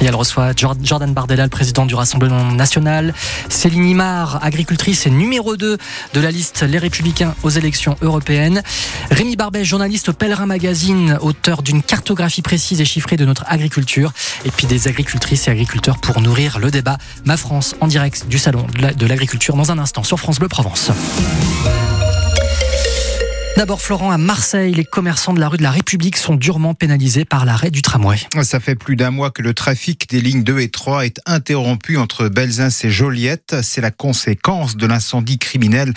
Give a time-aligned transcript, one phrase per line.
[0.00, 3.14] Et elle reçoit Jordan Bardella, président du Rassemblement national.
[3.48, 5.76] Céline Imard, agricultrice et numéro 2
[6.14, 8.62] de la liste Les Républicains aux élections européennes.
[9.10, 14.12] Rémi Barbet, journaliste au Pèlerin Magazine, auteur d'une cartographie précise et chiffrée de notre agriculture.
[14.46, 16.96] Et puis des agricultrices et agriculteurs pour nourrir le débat.
[17.26, 20.90] Ma France en direct du Salon de l'agriculture dans un instant sur France Bleu Provence.
[23.60, 27.26] D'abord, Florent, à Marseille, les commerçants de la rue de la République sont durement pénalisés
[27.26, 28.16] par l'arrêt du tramway.
[28.42, 31.98] Ça fait plus d'un mois que le trafic des lignes 2 et 3 est interrompu
[31.98, 33.56] entre Belzins et Joliette.
[33.62, 35.92] C'est la conséquence de l'incendie criminel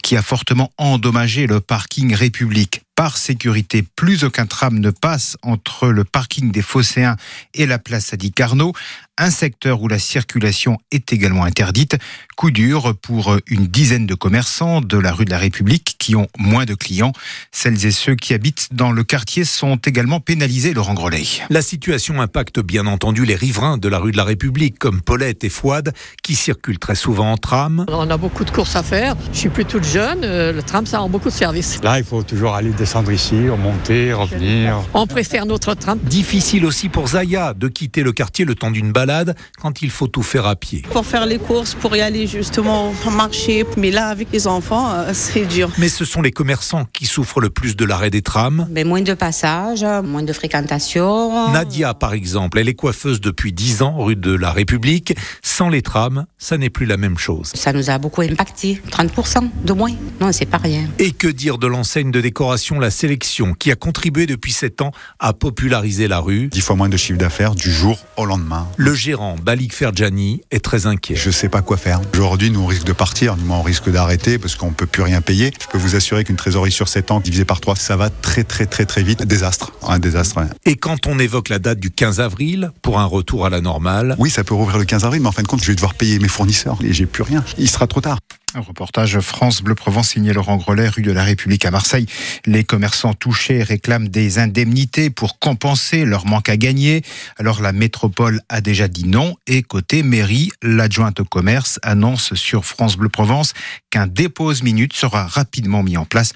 [0.00, 3.84] qui a fortement endommagé le parking République par sécurité.
[3.94, 7.14] Plus aucun tram ne passe entre le parking des Phocéens
[7.54, 8.72] et la place Sadi Carnot,
[9.18, 11.96] un secteur où la circulation est également interdite.
[12.36, 16.28] Coup dur pour une dizaine de commerçants de la rue de la République qui ont
[16.38, 17.12] moins de clients.
[17.52, 21.24] Celles et ceux qui habitent dans le quartier sont également pénalisés, Laurent Grelet.
[21.50, 25.44] La situation impacte bien entendu les riverains de la rue de la République comme Paulette
[25.44, 25.92] et Fouad
[26.22, 27.86] qui circulent très souvent en tram.
[27.88, 29.16] On a beaucoup de courses à faire.
[29.32, 30.20] Je suis plus toute jeune.
[30.22, 31.80] Euh, le tram, ça rend beaucoup de services.
[31.82, 34.82] Là, il faut toujours aller descendre ici, remonter, revenir.
[34.94, 35.98] On préfère notre tram.
[36.04, 40.06] Difficile aussi pour Zaya de quitter le quartier le temps d'une balade quand il faut
[40.06, 40.86] tout faire à pied.
[40.90, 43.66] Pour faire les courses, pour y aller justement marcher.
[43.76, 45.70] Mais là, avec les enfants, euh, c'est dur.
[45.76, 48.66] Mais ce sont les commerçants qui souffrent le plus de l'arrêt des trams.
[48.70, 51.52] Mais moins de passages, moins de fréquentation.
[51.52, 55.14] Nadia, par exemple, elle est coiffeuse depuis 10 ans rue de la République.
[55.42, 57.50] Sans les trams, ça n'est plus la même chose.
[57.52, 58.80] Ça nous a beaucoup impacté.
[58.90, 59.92] 30% de moins.
[60.22, 60.86] Non, c'est pas rien.
[60.98, 64.92] Et que dire de l'enseigne de décoration La Sélection qui a contribué depuis 7 ans
[65.18, 66.48] à populariser la rue.
[66.48, 68.66] 10 fois moins de chiffre d'affaires du jour au lendemain.
[68.76, 71.16] Le gérant Balik Ferjani est très inquiet.
[71.16, 72.00] Je ne sais pas quoi faire.
[72.14, 75.02] Aujourd'hui, nous on risque de partir, nous on risque d'arrêter parce qu'on ne peut plus
[75.02, 75.52] rien payer.
[75.60, 78.44] Je peux vous assurer qu'une trésorerie sur 7 ans divisée par 3, ça va très
[78.44, 79.22] très très très vite.
[79.24, 79.72] Désastre.
[79.86, 80.40] Un désastre.
[80.64, 84.16] Et quand on évoque la date du 15 avril pour un retour à la normale.
[84.18, 85.94] Oui, ça peut rouvrir le 15 avril, mais en fin de compte, je vais devoir
[85.94, 87.44] payer mes fournisseurs et j'ai plus rien.
[87.58, 88.18] Il sera trop tard.
[88.54, 92.06] Un reportage France Bleu Provence signé Laurent Grelet, rue de la République à Marseille.
[92.46, 97.02] Les commerçants touchés réclament des indemnités pour compenser leur manque à gagner.
[97.36, 102.64] Alors la métropole a déjà dit non et côté mairie, l'adjointe au commerce annonce sur
[102.64, 103.52] France Bleu Provence
[103.90, 106.32] qu'un dépose minute sera rapidement mis en place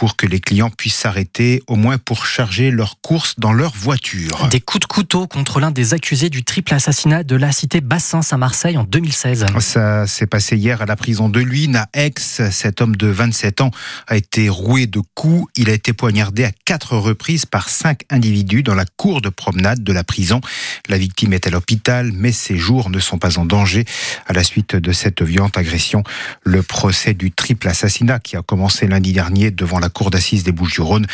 [0.00, 4.48] pour que les clients puissent s'arrêter, au moins pour charger leurs courses dans leur voiture.
[4.50, 8.22] Des coups de couteau contre l'un des accusés du triple assassinat de la cité Bassins
[8.30, 9.44] à Marseille en 2016.
[9.58, 12.14] Ça s'est passé hier à la prison de Luynes, à Aix.
[12.16, 13.72] Cet homme de 27 ans
[14.06, 15.52] a été roué de coups.
[15.54, 19.84] Il a été poignardé à quatre reprises par cinq individus dans la cour de promenade
[19.84, 20.40] de la prison.
[20.88, 23.84] La victime est à l'hôpital, mais ses jours ne sont pas en danger.
[24.26, 26.04] À la suite de cette violente agression,
[26.42, 30.52] le procès du triple assassinat qui a commencé lundi dernier devant la cour d'assises des
[30.52, 31.06] Bouches-du-Rhône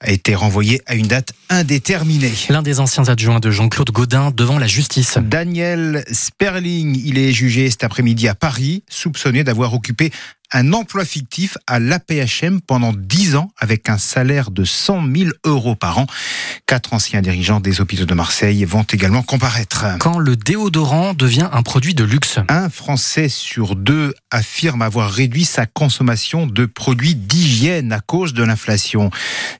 [0.00, 2.32] a été renvoyé à une date indéterminée.
[2.50, 5.18] L'un des anciens adjoints de Jean-Claude Godin devant la justice.
[5.20, 10.10] Daniel Sperling, il est jugé cet après-midi à Paris, soupçonné d'avoir occupé
[10.54, 15.74] un emploi fictif à l'APHM pendant 10 ans avec un salaire de 100 000 euros
[15.74, 16.06] par an.
[16.66, 19.84] Quatre anciens dirigeants des hôpitaux de Marseille vont également comparaître.
[19.98, 25.44] Quand le déodorant devient un produit de luxe Un Français sur deux affirme avoir réduit
[25.44, 29.10] sa consommation de produits d'hygiène à cause de l'inflation.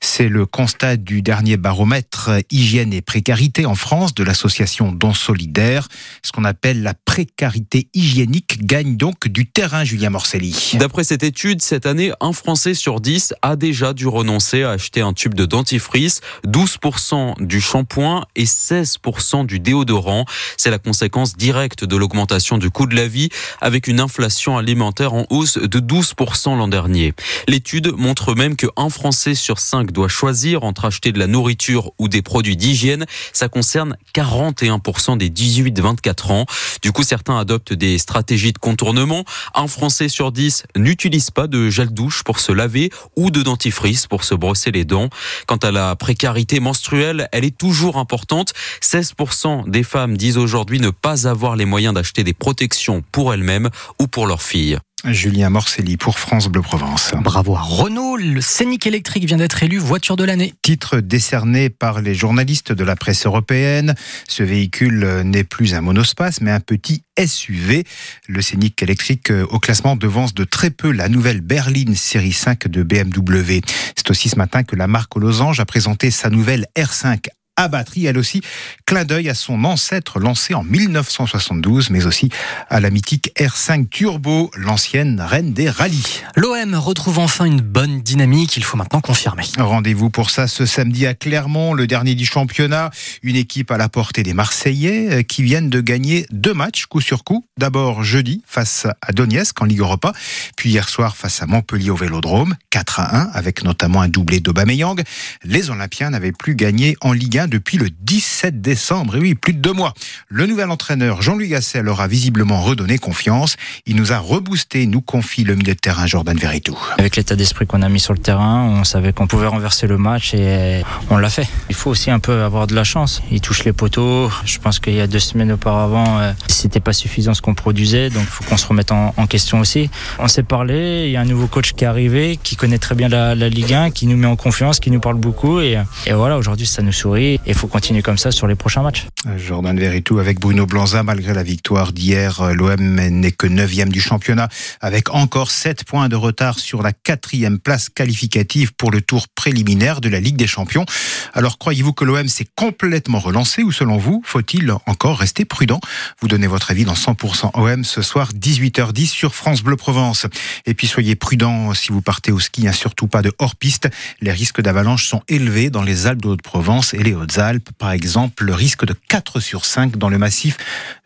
[0.01, 5.89] C'est le constat du dernier baromètre hygiène et précarité en France de l'association Don Solidaire.
[6.23, 10.77] Ce qu'on appelle la précarité hygiénique gagne donc du terrain, Julien Morcelli.
[10.85, 15.01] D'après cette étude, cette année, un Français sur 10 a déjà dû renoncer à acheter
[15.01, 20.25] un tube de dentifrice, 12% du shampoing et 16% du déodorant.
[20.57, 23.29] C'est la conséquence directe de l'augmentation du coût de la vie
[23.61, 27.15] avec une inflation alimentaire en hausse de 12% l'an dernier.
[27.47, 32.09] L'étude montre même qu'un Français sur 5 doit choisir entre acheter de la nourriture ou
[32.09, 33.07] des produits d'hygiène.
[33.33, 36.45] Ça concerne 41% des 18-24 ans.
[36.83, 39.25] Du coup, certains adoptent des stratégies de contournement.
[39.55, 44.07] Un Français sur 10 n'utilise pas de gel douche pour se laver ou de dentifrice
[44.07, 45.09] pour se brosser les dents.
[45.47, 48.53] Quant à la précarité menstruelle, elle est toujours importante.
[48.81, 53.69] 16% des femmes disent aujourd'hui ne pas avoir les moyens d'acheter des protections pour elles-mêmes
[53.99, 54.77] ou pour leurs filles.
[55.13, 57.13] Julien Morcelli pour France Bleu Provence.
[57.21, 60.53] Bravo à Renault, le Scénic électrique vient d'être élu voiture de l'année.
[60.63, 63.93] Titre décerné par les journalistes de la presse européenne.
[64.27, 67.83] Ce véhicule n'est plus un monospace mais un petit SUV.
[68.27, 72.69] Le Scénic électrique euh, au classement devance de très peu la nouvelle berline série 5
[72.69, 73.59] de BMW.
[73.97, 77.67] C'est aussi ce matin que la marque aux losanges a présenté sa nouvelle R5 à
[77.67, 78.41] batterie, elle aussi.
[78.85, 82.29] Clin d'œil à son ancêtre lancé en 1972, mais aussi
[82.69, 86.21] à la mythique R5 Turbo, l'ancienne reine des rallyes.
[86.35, 89.43] L'OM retrouve enfin une bonne dynamique, il faut maintenant confirmer.
[89.57, 92.91] Rendez-vous pour ça ce samedi à Clermont, le dernier du championnat.
[93.23, 97.01] Une équipe à la portée des Marseillais euh, qui viennent de gagner deux matchs coup
[97.01, 97.45] sur coup.
[97.57, 100.13] D'abord jeudi face à Donetsk en Ligue Europa,
[100.57, 104.39] puis hier soir face à Montpellier au Vélodrome, 4 à 1 avec notamment un doublé
[104.39, 105.01] d'Aubameyang.
[105.43, 109.53] Les Olympiens n'avaient plus gagné en Ligue 1 depuis le 17 décembre, et oui, plus
[109.53, 109.93] de deux mois.
[110.29, 113.55] Le nouvel entraîneur Jean-Louis Gasset leur a visiblement redonné confiance.
[113.85, 116.77] Il nous a reboosté, nous confie le milieu de terrain Jordan Verretou.
[116.97, 119.97] Avec l'état d'esprit qu'on a mis sur le terrain, on savait qu'on pouvait renverser le
[119.97, 121.47] match et on l'a fait.
[121.69, 123.21] Il faut aussi un peu avoir de la chance.
[123.31, 124.29] Il touche les poteaux.
[124.45, 128.09] Je pense qu'il y a deux semaines auparavant, euh, c'était pas suffisant ce qu'on produisait,
[128.09, 129.89] donc il faut qu'on se remette en, question aussi.
[130.19, 132.93] On s'est parlé, il y a un nouveau coach qui est arrivé, qui connaît très
[132.93, 135.77] bien la, Ligue 1, qui nous met en confiance, qui nous parle beaucoup et
[136.11, 139.07] voilà, aujourd'hui ça nous sourit et il faut continuer comme ça sur les prochains matchs.
[139.37, 144.49] Jordan Verretou avec Bruno Blanza, malgré la victoire d'hier, l'OM n'est que 9e du championnat
[144.81, 150.01] avec encore 7 points de retard sur la quatrième place qualificative pour le tour préliminaire
[150.01, 150.85] de la Ligue des Champions.
[151.33, 155.79] Alors croyez-vous que l'OM s'est complètement relancé ou selon vous, faut-il encore rester prudent?
[156.21, 160.27] Vous donnez votre avis dans 100% OM ce soir 18h10 sur France Bleu Provence.
[160.65, 163.89] Et puis soyez prudents si vous partez au ski, hein, surtout pas de hors-piste.
[164.21, 167.69] Les risques d'avalanche sont élevés dans les Alpes de Haute-Provence et les Hautes-Alpes.
[167.77, 170.57] Par exemple, le risque de 4 sur 5 dans le massif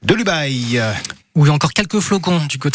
[0.03, 0.13] de
[1.47, 2.67] y a encore quelques flocons du côté